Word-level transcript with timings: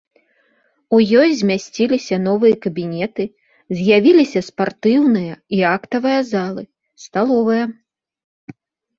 У 0.95 0.99
ёй 1.23 1.29
змясціліся 1.39 2.15
новыя 2.27 2.55
кабінеты, 2.65 3.23
з'явіліся 3.81 4.39
спартыўная 4.47 5.35
і 5.59 5.61
актавая 5.75 6.15
залы, 6.31 6.63
сталовая. 7.05 7.61